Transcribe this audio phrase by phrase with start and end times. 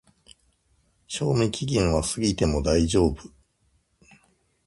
[1.05, 3.29] 賞味期限は過ぎても大丈夫